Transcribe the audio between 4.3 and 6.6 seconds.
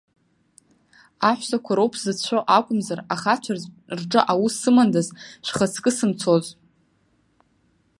аус сымандаз, шәхаҵкы сымцоз.